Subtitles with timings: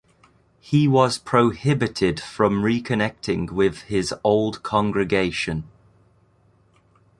[0.59, 5.65] He was prohibited from reconnecting with his old congregation.